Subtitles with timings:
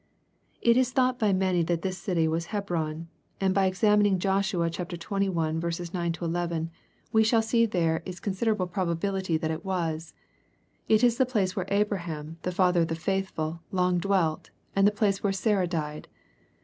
[0.63, 3.07] ']It is thought by many that this city was Hebron,
[3.39, 5.91] and by examining Joshua xxi.
[5.93, 6.71] 9— 11,
[7.11, 8.09] we shall see thera 2» 4 84 SXP08IT0BT THOUGHTS.
[8.09, 10.13] 18 considerable probability that it was.
[10.87, 14.91] It is the place where Abraham, the father of the faithful, long dwelt, and the
[14.91, 16.07] place where Sarah died.